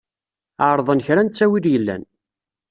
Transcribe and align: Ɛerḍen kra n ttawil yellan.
Ɛerḍen 0.67 1.03
kra 1.05 1.21
n 1.23 1.27
ttawil 1.29 1.65
yellan. 1.73 2.03